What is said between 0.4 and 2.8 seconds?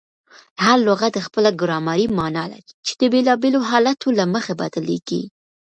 هر لغت خپله ګرامري مانا لري،